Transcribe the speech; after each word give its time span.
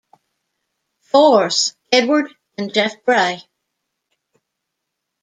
Force, 1.03 1.75
Edward 1.91 2.33
and 2.57 2.73
Jeff 2.73 3.05
Bray. 3.05 3.43